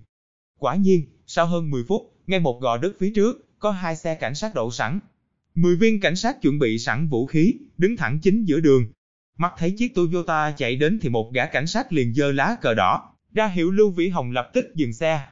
[0.60, 4.16] Quả nhiên, sau hơn 10 phút, ngay một gò đất phía trước, có hai xe
[4.16, 5.00] cảnh sát đậu sẵn.
[5.56, 8.92] Mười viên cảnh sát chuẩn bị sẵn vũ khí, đứng thẳng chính giữa đường.
[9.38, 12.74] Mắt thấy chiếc Toyota chạy đến thì một gã cảnh sát liền giơ lá cờ
[12.74, 15.28] đỏ, ra hiệu Lưu Vĩ Hồng lập tức dừng xe.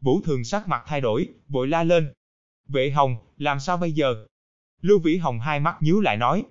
[0.00, 2.12] Vũ Thường sắc mặt thay đổi, vội la lên.
[2.68, 4.26] Vệ Hồng, làm sao bây giờ?
[4.80, 6.44] Lưu Vĩ Hồng hai mắt nhíu lại nói.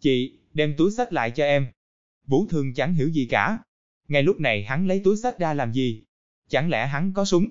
[0.00, 1.66] Chị, đem túi sách lại cho em.
[2.26, 3.58] Vũ Thường chẳng hiểu gì cả.
[4.08, 6.02] Ngay lúc này hắn lấy túi sách ra làm gì?
[6.48, 7.48] Chẳng lẽ hắn có súng?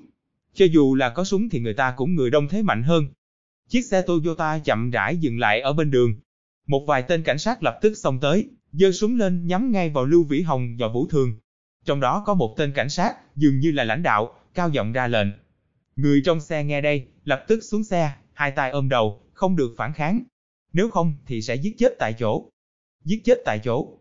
[0.54, 3.08] Cho dù là có súng thì người ta cũng người đông thế mạnh hơn.
[3.70, 6.16] Chiếc xe Toyota chậm rãi dừng lại ở bên đường.
[6.68, 10.06] Một vài tên cảnh sát lập tức xông tới, giơ súng lên nhắm ngay vào
[10.06, 11.40] Lưu Vĩ Hồng và Vũ Thường.
[11.86, 15.08] Trong đó có một tên cảnh sát, dường như là lãnh đạo, cao giọng ra
[15.08, 15.28] lệnh.
[15.96, 19.74] Người trong xe nghe đây, lập tức xuống xe, hai tay ôm đầu, không được
[19.78, 20.24] phản kháng.
[20.74, 22.50] Nếu không thì sẽ giết chết tại chỗ.
[23.04, 23.98] Giết chết tại chỗ.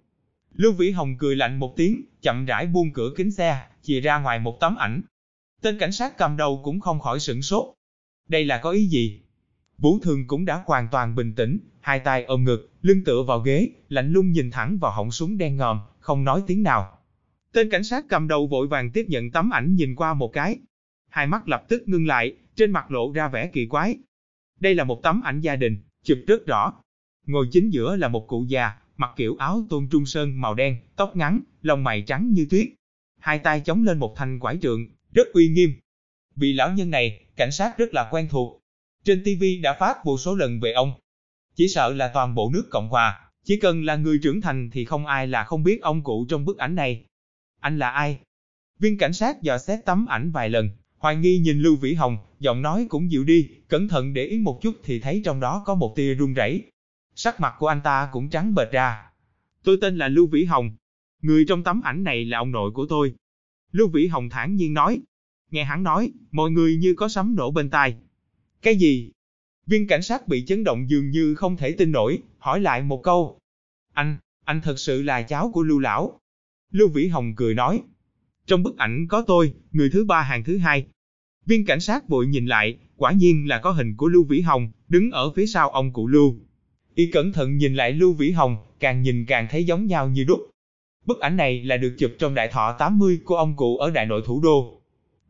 [0.55, 4.19] Lưu Vĩ Hồng cười lạnh một tiếng, chậm rãi buông cửa kính xe, chìa ra
[4.19, 5.03] ngoài một tấm ảnh.
[5.63, 7.65] Tên cảnh sát cầm đầu cũng không khỏi sửng sốt.
[8.29, 9.21] Đây là có ý gì?
[9.79, 13.41] Vũ Thường cũng đã hoàn toàn bình tĩnh, hai tay ôm ngực, lưng tựa vào
[13.41, 16.99] ghế, lạnh lùng nhìn thẳng vào họng súng đen ngòm, không nói tiếng nào.
[17.53, 20.59] Tên cảnh sát cầm đầu vội vàng tiếp nhận tấm ảnh nhìn qua một cái.
[21.09, 23.97] Hai mắt lập tức ngưng lại, trên mặt lộ ra vẻ kỳ quái.
[24.61, 26.73] Đây là một tấm ảnh gia đình, chụp rất rõ.
[27.27, 30.77] Ngồi chính giữa là một cụ già, mặc kiểu áo tôn trung sơn màu đen,
[30.97, 32.67] tóc ngắn, lông mày trắng như tuyết.
[33.19, 35.71] Hai tay chống lên một thanh quải trượng, rất uy nghiêm.
[36.37, 38.61] Vị lão nhân này, cảnh sát rất là quen thuộc.
[39.05, 40.93] Trên TV đã phát vô số lần về ông.
[41.55, 44.85] Chỉ sợ là toàn bộ nước Cộng Hòa, chỉ cần là người trưởng thành thì
[44.85, 47.05] không ai là không biết ông cụ trong bức ảnh này.
[47.61, 48.19] Anh là ai?
[48.79, 52.19] Viên cảnh sát dò xét tấm ảnh vài lần, hoài nghi nhìn Lưu Vĩ Hồng,
[52.41, 55.63] giọng nói cũng dịu đi, cẩn thận để ý một chút thì thấy trong đó
[55.67, 56.63] có một tia run rẩy.
[57.15, 59.11] Sắc mặt của anh ta cũng trắng bệch ra.
[59.63, 60.77] Tôi tên là Lưu Vĩ Hồng.
[61.23, 63.15] Người trong tấm ảnh này là ông nội của tôi.
[63.73, 65.01] Lưu Vĩ Hồng thản nhiên nói.
[65.51, 67.97] Nghe hắn nói, mọi người như có sấm nổ bên tai.
[68.63, 69.11] Cái gì?
[69.67, 73.03] Viên cảnh sát bị chấn động dường như không thể tin nổi, hỏi lại một
[73.03, 73.39] câu.
[73.93, 76.21] Anh, anh thật sự là cháu của Lưu Lão.
[76.71, 77.83] Lưu Vĩ Hồng cười nói.
[78.47, 80.87] Trong bức ảnh có tôi, người thứ ba hàng thứ hai.
[81.47, 84.73] Viên cảnh sát vội nhìn lại, quả nhiên là có hình của Lưu Vĩ Hồng,
[84.89, 86.39] đứng ở phía sau ông cụ Lưu.
[86.95, 90.25] Y cẩn thận nhìn lại Lưu Vĩ Hồng, càng nhìn càng thấy giống nhau như
[90.25, 90.51] đúc.
[91.07, 94.07] Bức ảnh này là được chụp trong đại thọ 80 của ông cụ ở đại
[94.07, 94.81] nội thủ đô.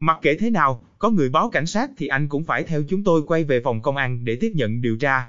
[0.00, 3.04] Mặc kệ thế nào, có người báo cảnh sát thì anh cũng phải theo chúng
[3.04, 5.28] tôi quay về phòng công an để tiếp nhận điều tra.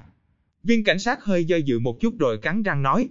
[0.62, 3.08] Viên cảnh sát hơi do dự một chút rồi cắn răng nói.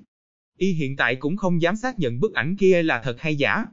[0.57, 3.65] Y hiện tại cũng không dám xác nhận bức ảnh kia là thật hay giả.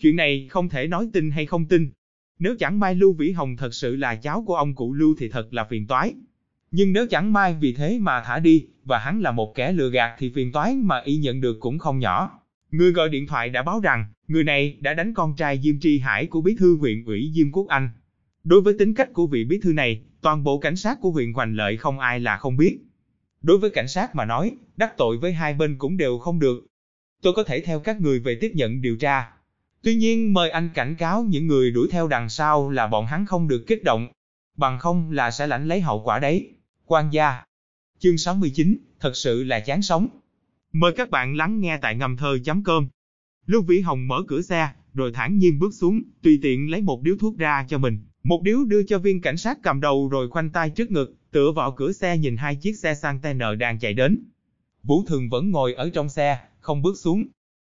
[0.00, 1.90] Chuyện này không thể nói tin hay không tin.
[2.38, 5.28] Nếu chẳng may Lưu Vĩ Hồng thật sự là cháu của ông cụ Lưu thì
[5.28, 6.14] thật là phiền toái.
[6.74, 9.90] Nhưng nếu chẳng may vì thế mà thả đi, và hắn là một kẻ lừa
[9.90, 12.40] gạt thì phiền toái mà y nhận được cũng không nhỏ.
[12.70, 15.98] Người gọi điện thoại đã báo rằng, người này đã đánh con trai Diêm Tri
[15.98, 17.90] Hải của bí thư huyện ủy Diêm Quốc Anh.
[18.44, 21.32] Đối với tính cách của vị bí thư này, toàn bộ cảnh sát của huyện
[21.32, 22.78] Hoành Lợi không ai là không biết.
[23.42, 26.66] Đối với cảnh sát mà nói, đắc tội với hai bên cũng đều không được.
[27.22, 29.30] Tôi có thể theo các người về tiếp nhận điều tra.
[29.82, 33.26] Tuy nhiên mời anh cảnh cáo những người đuổi theo đằng sau là bọn hắn
[33.26, 34.08] không được kích động.
[34.56, 36.54] Bằng không là sẽ lãnh lấy hậu quả đấy.
[36.86, 37.42] Quan gia.
[37.98, 40.08] Chương 69, thật sự là chán sống.
[40.72, 42.88] Mời các bạn lắng nghe tại ngầm thơ.com.
[43.46, 47.02] Lưu Vĩ Hồng mở cửa xe, rồi thản nhiên bước xuống, tùy tiện lấy một
[47.02, 47.98] điếu thuốc ra cho mình.
[48.22, 51.52] Một điếu đưa cho viên cảnh sát cầm đầu rồi khoanh tay trước ngực, tựa
[51.52, 54.24] vào cửa xe nhìn hai chiếc xe sang nợ đang chạy đến.
[54.82, 57.24] Vũ Thường vẫn ngồi ở trong xe, không bước xuống.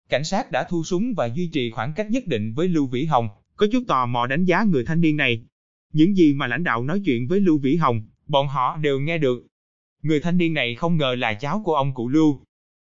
[0.09, 3.05] Cảnh sát đã thu súng và duy trì khoảng cách nhất định với Lưu Vĩ
[3.05, 5.43] Hồng, có chút tò mò đánh giá người thanh niên này.
[5.93, 9.19] Những gì mà lãnh đạo nói chuyện với Lưu Vĩ Hồng, bọn họ đều nghe
[9.19, 9.47] được.
[10.03, 12.41] Người thanh niên này không ngờ là cháu của ông cụ Lưu.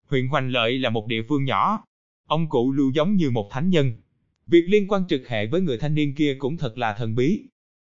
[0.07, 1.85] Huyện Hoành Lợi là một địa phương nhỏ.
[2.27, 3.93] Ông cụ Lưu giống như một thánh nhân.
[4.47, 7.43] Việc liên quan trực hệ với người thanh niên kia cũng thật là thần bí.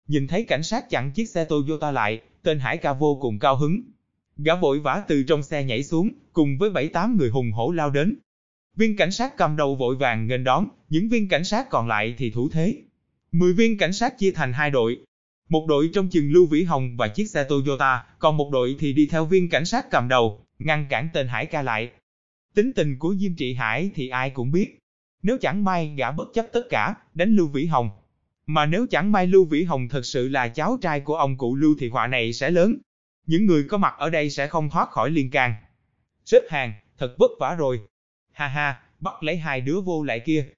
[0.09, 3.57] Nhìn thấy cảnh sát chặn chiếc xe Toyota lại, tên Hải ca vô cùng cao
[3.57, 3.81] hứng.
[4.37, 7.71] Gã vội vã từ trong xe nhảy xuống, cùng với bảy tám người hùng hổ
[7.71, 8.19] lao đến.
[8.77, 12.15] Viên cảnh sát cầm đầu vội vàng nghênh đón, những viên cảnh sát còn lại
[12.19, 12.83] thì thủ thế.
[13.33, 14.99] Mười viên cảnh sát chia thành hai đội.
[15.49, 18.93] Một đội trong chừng Lưu Vĩ Hồng và chiếc xe Toyota, còn một đội thì
[18.93, 21.91] đi theo viên cảnh sát cầm đầu, ngăn cản tên Hải ca lại.
[22.55, 24.79] Tính tình của Diêm Trị Hải thì ai cũng biết.
[25.23, 27.91] Nếu chẳng may gã bất chấp tất cả, đánh Lưu Vĩ Hồng.
[28.47, 31.55] Mà nếu chẳng may Lưu Vĩ Hồng thật sự là cháu trai của ông cụ
[31.55, 32.77] Lưu thì họa này sẽ lớn.
[33.27, 35.55] Những người có mặt ở đây sẽ không thoát khỏi liên can.
[36.25, 37.81] Xếp hàng, thật vất vả rồi.
[38.33, 40.49] Ha ha, bắt lấy hai đứa vô lại kia.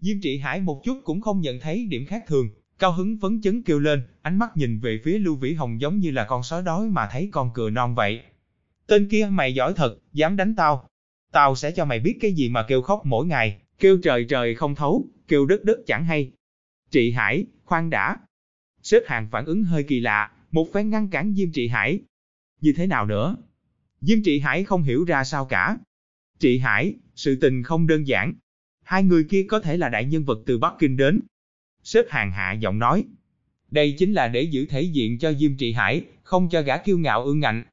[0.00, 2.48] Diêm Trị Hải một chút cũng không nhận thấy điểm khác thường,
[2.78, 5.98] cao hứng phấn chấn kêu lên, ánh mắt nhìn về phía Lưu Vĩ Hồng giống
[5.98, 8.22] như là con sói đói mà thấy con cựa non vậy.
[8.86, 10.88] Tên kia mày giỏi thật, dám đánh tao.
[11.32, 14.54] Tao sẽ cho mày biết cái gì mà kêu khóc mỗi ngày, kêu trời trời
[14.54, 16.30] không thấu, kêu đất đất chẳng hay.
[16.90, 18.16] Trị Hải, khoan đã.
[18.82, 22.00] Xếp hàng phản ứng hơi kỳ lạ, một phen ngăn cản Diêm Trị Hải.
[22.60, 23.36] Như thế nào nữa?
[24.00, 25.76] Diêm Trị Hải không hiểu ra sao cả.
[26.38, 28.32] Trị Hải, sự tình không đơn giản.
[28.84, 31.20] Hai người kia có thể là đại nhân vật từ Bắc Kinh đến.
[31.88, 33.04] Xếp hàng hạ giọng nói.
[33.70, 36.98] Đây chính là để giữ thể diện cho Diêm Trị Hải, không cho gã kiêu
[36.98, 37.64] ngạo ương ngạnh.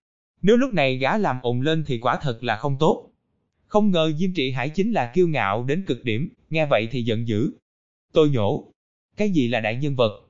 [0.42, 3.10] Nếu lúc này gã làm ồn lên thì quả thật là không tốt.
[3.66, 7.04] Không ngờ Diêm Trị Hải chính là kiêu ngạo đến cực điểm, nghe vậy thì
[7.04, 7.52] giận dữ.
[8.14, 8.72] Tôi nhổ.
[9.18, 10.22] Cái gì là đại nhân vật?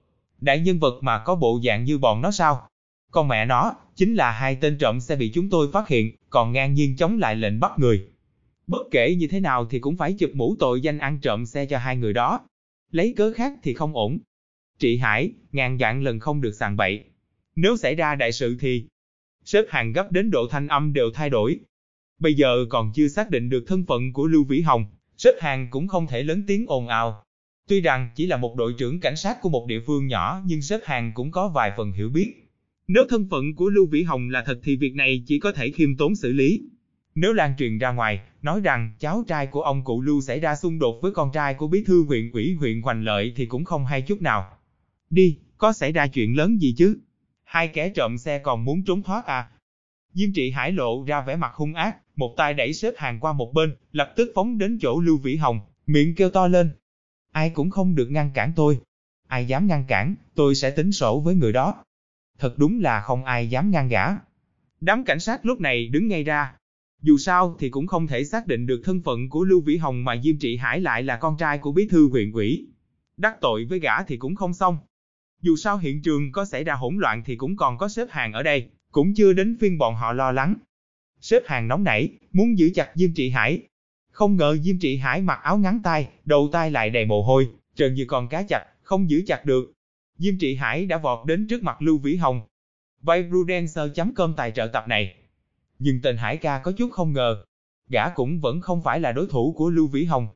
[0.42, 2.68] Đại nhân vật mà có bộ dạng như bọn nó sao?
[3.12, 6.52] Con mẹ nó, chính là hai tên trộm xe bị chúng tôi phát hiện, còn
[6.52, 8.08] ngang nhiên chống lại lệnh bắt người.
[8.68, 11.66] Bất kể như thế nào thì cũng phải chụp mũ tội danh ăn trộm xe
[11.66, 12.40] cho hai người đó.
[12.92, 14.20] Lấy cớ khác thì không ổn.
[14.80, 17.04] Trị Hải, ngàn dạng lần không được sàng bậy.
[17.56, 18.86] Nếu xảy ra đại sự thì...
[19.46, 21.60] Xếp hàng gấp đến độ thanh âm đều thay đổi.
[22.20, 24.86] Bây giờ còn chưa xác định được thân phận của Lưu Vĩ Hồng,
[25.18, 27.24] xếp hàng cũng không thể lớn tiếng ồn ào.
[27.68, 30.62] Tuy rằng chỉ là một đội trưởng cảnh sát của một địa phương nhỏ nhưng
[30.62, 32.34] xếp hàng cũng có vài phần hiểu biết.
[32.88, 35.72] Nếu thân phận của Lưu Vĩ Hồng là thật thì việc này chỉ có thể
[35.72, 36.62] khiêm tốn xử lý.
[37.16, 40.56] Nếu lan truyền ra ngoài, nói rằng cháu trai của ông cụ Lưu xảy ra
[40.56, 43.66] xung đột với con trai của bí thư huyện ủy huyện Hoành Lợi thì cũng
[43.66, 44.58] không hay chút nào.
[45.10, 46.98] Đi, có xảy ra chuyện lớn gì chứ?
[47.44, 49.50] Hai kẻ trộm xe còn muốn trốn thoát à?
[50.14, 53.34] Diêm trị hải lộ ra vẻ mặt hung ác, một tay đẩy xếp hàng qua
[53.34, 56.72] một bên, lập tức phóng đến chỗ Lưu Vĩ Hồng, miệng kêu to lên.
[57.32, 58.80] Ai cũng không được ngăn cản tôi.
[59.28, 61.84] Ai dám ngăn cản, tôi sẽ tính sổ với người đó.
[62.40, 64.06] Thật đúng là không ai dám ngăn gã.
[64.82, 66.56] Đám cảnh sát lúc này đứng ngay ra,
[67.06, 70.04] dù sao thì cũng không thể xác định được thân phận của Lưu Vĩ Hồng
[70.04, 72.68] mà Diêm Trị Hải lại là con trai của bí thư huyện ủy.
[73.18, 74.78] Đắc tội với gã thì cũng không xong.
[75.42, 78.34] Dù sao hiện trường có xảy ra hỗn loạn thì cũng còn có xếp hàng
[78.34, 80.56] ở đây, cũng chưa đến phiên bọn họ lo lắng.
[81.22, 83.62] Xếp hàng nóng nảy, muốn giữ chặt Diêm Trị Hải.
[84.12, 87.50] Không ngờ Diêm Trị Hải mặc áo ngắn tay, đầu tay lại đầy mồ hôi,
[87.76, 89.74] trần như con cá chặt, không giữ chặt được.
[90.18, 92.42] Diêm Trị Hải đã vọt đến trước mặt Lưu Vĩ Hồng.
[93.88, 95.16] chấm cơm tài trợ tập này
[95.80, 97.46] nhưng tên Hải ca có chút không ngờ.
[97.90, 100.28] Gã cũng vẫn không phải là đối thủ của Lưu Vĩ Hồng.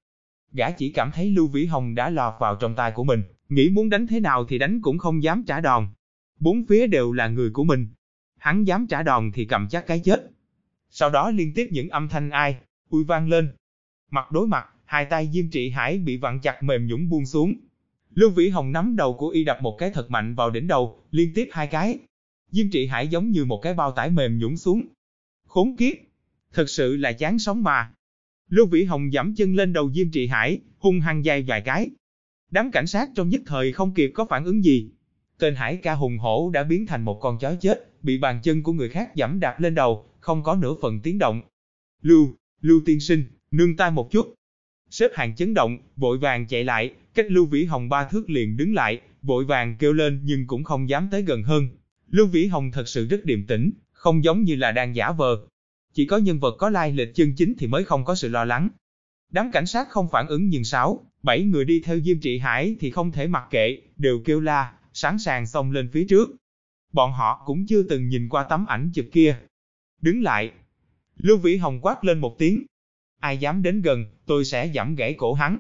[0.52, 3.69] Gã chỉ cảm thấy Lưu Vĩ Hồng đã lọt vào trong tay của mình, nghĩ
[3.69, 5.88] muốn đánh thế nào thì đánh cũng không dám trả đòn.
[6.39, 7.88] Bốn phía đều là người của mình.
[8.38, 10.32] Hắn dám trả đòn thì cầm chắc cái chết.
[10.89, 12.56] Sau đó liên tiếp những âm thanh ai,
[12.89, 13.52] ui vang lên.
[14.12, 17.54] Mặt đối mặt, hai tay Diêm Trị Hải bị vặn chặt mềm nhũng buông xuống.
[18.13, 20.99] Lưu Vĩ Hồng nắm đầu của y đập một cái thật mạnh vào đỉnh đầu,
[21.12, 21.97] liên tiếp hai cái.
[22.52, 24.82] Diêm Trị Hải giống như một cái bao tải mềm nhũng xuống,
[25.49, 25.93] Khốn kiếp!
[26.53, 27.91] Thật sự là chán sống mà.
[28.49, 31.89] Lưu Vĩ Hồng giẫm chân lên đầu Diêm Trị Hải, hung hăng dài vài cái.
[32.51, 34.91] Đám cảnh sát trong nhất thời không kịp có phản ứng gì.
[35.39, 38.63] Tên Hải ca hùng hổ đã biến thành một con chó chết, bị bàn chân
[38.63, 41.41] của người khác giẫm đạp lên đầu, không có nửa phần tiếng động.
[42.01, 44.33] Lưu, Lưu tiên sinh, nương tay một chút.
[44.89, 48.57] Xếp hàng chấn động, vội vàng chạy lại, cách Lưu Vĩ Hồng ba thước liền
[48.57, 51.67] đứng lại, vội vàng kêu lên nhưng cũng không dám tới gần hơn.
[52.09, 55.38] Lưu Vĩ Hồng thật sự rất điềm tĩnh, không giống như là đang giả vờ.
[55.93, 58.45] Chỉ có nhân vật có lai lịch chân chính thì mới không có sự lo
[58.45, 58.69] lắng.
[59.31, 62.75] Đám cảnh sát không phản ứng nhưng sáu, bảy người đi theo Diêm Trị Hải
[62.79, 66.29] thì không thể mặc kệ, đều kêu la, sẵn sàng xông lên phía trước.
[66.93, 69.38] Bọn họ cũng chưa từng nhìn qua tấm ảnh chụp kia.
[70.01, 70.51] Đứng lại.
[71.17, 72.65] Lưu Vĩ Hồng quát lên một tiếng.
[73.19, 75.59] Ai dám đến gần, tôi sẽ giảm gãy cổ hắn.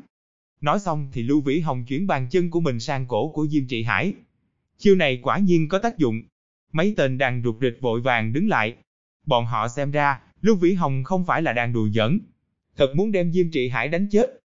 [0.61, 3.67] Nói xong thì Lưu Vĩ Hồng chuyển bàn chân của mình sang cổ của Diêm
[3.67, 4.13] Trị Hải.
[4.77, 6.21] Chiêu này quả nhiên có tác dụng,
[6.71, 8.75] Mấy tên đang rụt rịch vội vàng đứng lại.
[9.25, 12.19] Bọn họ xem ra, Lưu Vĩ Hồng không phải là đang đùa giỡn.
[12.77, 14.41] Thật muốn đem Diêm Trị Hải đánh chết.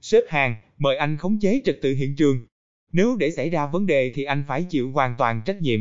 [0.00, 2.46] Xếp hàng, mời anh khống chế trật tự hiện trường.
[2.92, 5.80] Nếu để xảy ra vấn đề thì anh phải chịu hoàn toàn trách nhiệm.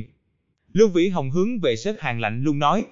[0.74, 2.86] Lưu Vĩ Hồng hướng về xếp hàng lạnh luôn nói.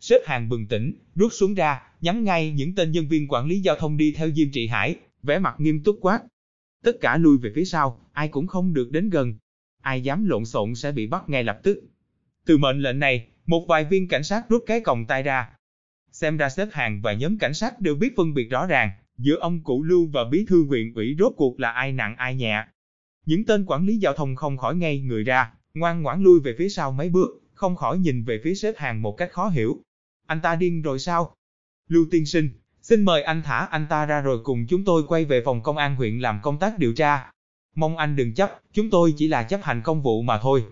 [0.00, 3.60] Xếp hàng bừng tỉnh, rút xuống ra, nhắm ngay những tên nhân viên quản lý
[3.60, 6.20] giao thông đi theo Diêm Trị Hải, vẻ mặt nghiêm túc quát.
[6.82, 9.34] Tất cả lui về phía sau, ai cũng không được đến gần.
[9.82, 11.84] ai dám lộn xộn sẽ bị bắt ngay lập tức.
[12.46, 15.48] Từ mệnh lệnh này, một vài viên cảnh sát rút cái còng tay ra.
[16.12, 19.36] Xem ra xếp hàng và nhóm cảnh sát đều biết phân biệt rõ ràng, giữa
[19.36, 22.64] ông cụ Lưu và bí thư huyện ủy rốt cuộc là ai nặng ai nhẹ.
[23.26, 26.54] Những tên quản lý giao thông không khỏi ngay người ra, ngoan ngoãn lui về
[26.58, 29.78] phía sau mấy bước, không khỏi nhìn về phía xếp hàng một cách khó hiểu.
[30.26, 31.34] Anh ta điên rồi sao?
[31.88, 32.48] Lưu tiên sinh,
[32.80, 35.76] xin mời anh thả anh ta ra rồi cùng chúng tôi quay về phòng công
[35.76, 37.30] an huyện làm công tác điều tra.
[37.74, 40.64] Mong anh đừng chấp, chúng tôi chỉ là chấp hành công vụ mà thôi.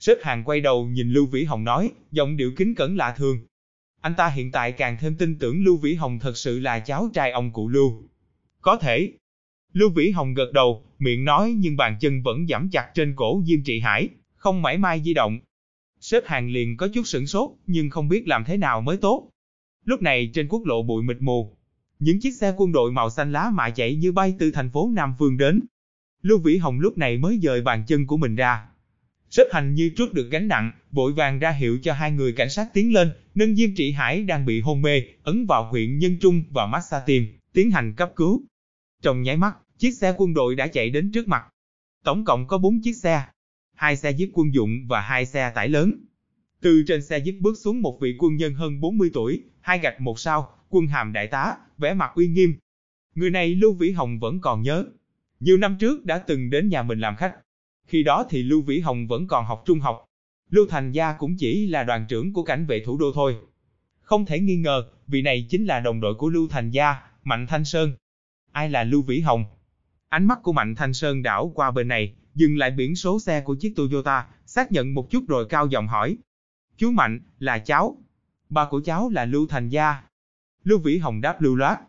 [0.00, 3.38] Xếp hàng quay đầu nhìn Lưu Vĩ Hồng nói, giọng điệu kính cẩn lạ thường.
[4.00, 7.10] Anh ta hiện tại càng thêm tin tưởng Lưu Vĩ Hồng thật sự là cháu
[7.14, 8.02] trai ông cụ Lưu.
[8.60, 9.12] Có thể.
[9.72, 13.42] Lưu Vĩ Hồng gật đầu, miệng nói nhưng bàn chân vẫn giảm chặt trên cổ
[13.46, 15.38] Diêm Trị Hải, không mảy may di động.
[16.00, 19.28] Xếp hàng liền có chút sửng sốt, nhưng không biết làm thế nào mới tốt.
[19.84, 21.56] Lúc này trên quốc lộ bụi mịt mù,
[21.98, 24.90] những chiếc xe quân đội màu xanh lá mạ chạy như bay từ thành phố
[24.92, 25.60] Nam Phương đến.
[26.22, 28.66] Lưu Vĩ Hồng lúc này mới dời bàn chân của mình ra.
[29.30, 32.50] Xếp hành như trút được gánh nặng, vội vàng ra hiệu cho hai người cảnh
[32.50, 36.16] sát tiến lên, nâng Diêm Trị Hải đang bị hôn mê, ấn vào huyện Nhân
[36.20, 38.42] Trung và massage tim, tiến hành cấp cứu.
[39.02, 41.44] Trong nháy mắt, chiếc xe quân đội đã chạy đến trước mặt.
[42.04, 43.24] Tổng cộng có 4 chiếc xe,
[43.74, 45.94] hai xe giết quân dụng và hai xe tải lớn.
[46.60, 50.00] Từ trên xe giết bước xuống một vị quân nhân hơn 40 tuổi, hai gạch
[50.00, 52.54] một sao, quân hàm đại tá, vẻ mặt uy nghiêm.
[53.14, 54.84] Người này Lưu Vĩ Hồng vẫn còn nhớ.
[55.40, 57.34] Nhiều năm trước đã từng đến nhà mình làm khách.
[57.90, 60.04] Khi đó thì Lưu Vĩ Hồng vẫn còn học trung học.
[60.50, 63.36] Lưu Thành Gia cũng chỉ là đoàn trưởng của cảnh vệ thủ đô thôi.
[64.00, 67.46] Không thể nghi ngờ, vị này chính là đồng đội của Lưu Thành Gia, Mạnh
[67.46, 67.92] Thanh Sơn.
[68.52, 69.44] Ai là Lưu Vĩ Hồng?
[70.08, 73.40] Ánh mắt của Mạnh Thanh Sơn đảo qua bên này, dừng lại biển số xe
[73.40, 76.16] của chiếc Toyota, xác nhận một chút rồi cao giọng hỏi.
[76.76, 77.96] Chú Mạnh, là cháu.
[78.48, 80.02] Ba của cháu là Lưu Thành Gia.
[80.64, 81.80] Lưu Vĩ Hồng đáp lưu loát.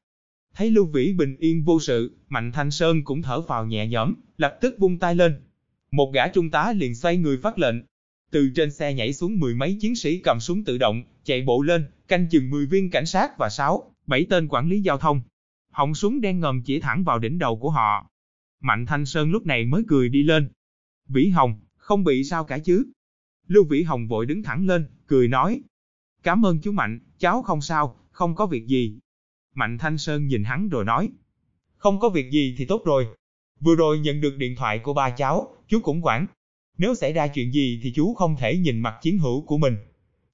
[0.55, 4.13] Thấy Lưu Vĩ bình yên vô sự, Mạnh Thanh Sơn cũng thở vào nhẹ nhõm,
[4.37, 5.41] lập tức vung tay lên.
[5.95, 7.75] Một gã trung tá liền xoay người phát lệnh.
[8.31, 11.61] Từ trên xe nhảy xuống mười mấy chiến sĩ cầm súng tự động, chạy bộ
[11.61, 15.21] lên, canh chừng 10 viên cảnh sát và 6, 7 tên quản lý giao thông.
[15.71, 18.09] Họng súng đen ngầm chỉ thẳng vào đỉnh đầu của họ.
[18.61, 20.49] Mạnh Thanh Sơn lúc này mới cười đi lên.
[21.07, 22.91] Vĩ Hồng, không bị sao cả chứ?
[23.47, 25.61] Lưu Vĩ Hồng vội đứng thẳng lên, cười nói.
[26.23, 28.99] Cảm ơn chú Mạnh, cháu không sao, không có việc gì.
[29.55, 31.09] Mạnh Thanh Sơn nhìn hắn rồi nói.
[31.77, 33.07] Không có việc gì thì tốt rồi.
[33.61, 36.25] Vừa rồi nhận được điện thoại của ba cháu, chú cũng quản.
[36.77, 39.77] Nếu xảy ra chuyện gì thì chú không thể nhìn mặt chiến hữu của mình.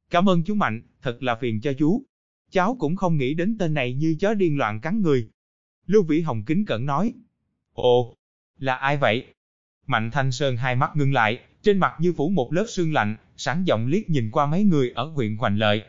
[0.10, 2.04] Cảm ơn chú Mạnh, thật là phiền cho chú.
[2.52, 5.30] Cháu cũng không nghĩ đến tên này như chó điên loạn cắn người.
[5.86, 7.14] Lưu Vĩ Hồng kính cẩn nói.
[7.74, 8.16] Ồ,
[8.60, 9.26] là ai vậy?
[9.88, 13.16] Mạnh Thanh Sơn hai mắt ngưng lại, trên mặt như phủ một lớp sương lạnh,
[13.38, 15.84] sẵn giọng liếc nhìn qua mấy người ở huyện Hoành Lợi.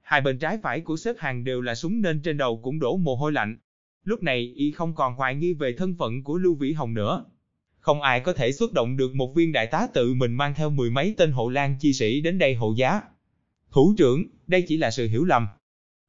[0.00, 2.96] Hai bên trái phải của xếp hàng đều là súng nên trên đầu cũng đổ
[2.96, 3.56] mồ hôi lạnh.
[4.04, 7.24] Lúc này y không còn hoài nghi về thân phận của Lưu Vĩ Hồng nữa.
[7.78, 10.70] Không ai có thể xuất động được một viên đại tá tự mình mang theo
[10.70, 13.00] mười mấy tên hộ lan chi sĩ đến đây hộ giá.
[13.70, 15.46] Thủ trưởng, đây chỉ là sự hiểu lầm.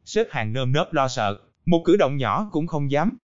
[0.06, 3.18] Xếp hàng nơm nớp lo sợ, một cử động nhỏ cũng không dám.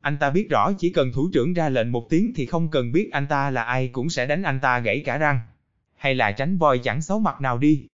[0.00, 2.92] Anh ta biết rõ chỉ cần thủ trưởng ra lệnh một tiếng thì không cần
[2.92, 5.40] biết anh ta là ai cũng sẽ đánh anh ta gãy cả răng.
[5.96, 7.86] Hay là tránh voi chẳng xấu mặt nào đi.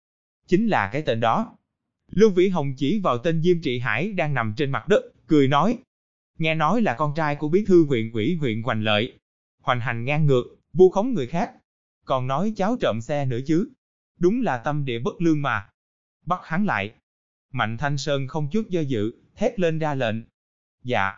[0.47, 1.57] Chính là cái tên đó.
[2.11, 5.47] Lưu Vĩ Hồng chỉ vào tên Diêm Trị Hải đang nằm trên mặt đất, cười
[5.47, 5.77] nói.
[6.39, 9.19] Nghe nói là con trai của bí thư huyện ủy huyện Hoành Lợi.
[9.61, 11.51] Hoành hành ngang ngược, vu khống người khác.
[12.05, 13.69] Còn nói cháu trộm xe nữa chứ.
[14.19, 15.69] Đúng là tâm địa bất lương mà.
[16.25, 16.93] Bắt hắn lại.
[17.51, 20.15] Mạnh Thanh Sơn không chút do dự, thét lên ra lệnh.
[20.83, 21.13] Dạ.